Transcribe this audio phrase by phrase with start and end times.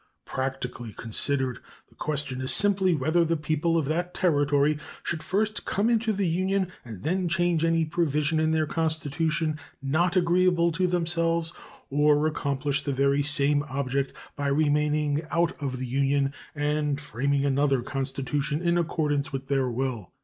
[0.25, 5.91] Practically considered, the question is simply whether the people of that Territory should first come
[5.91, 11.53] into the Union and then change any provision in their constitution not agreeable to themselves,
[11.91, 17.83] or accomplish the very same object by remaining out of the Union and framing another
[17.83, 20.11] constitution in accordance with their will.